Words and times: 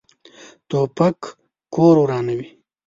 توپک 0.69 1.17
کور 1.73 1.95
ورانوي. 2.01 2.47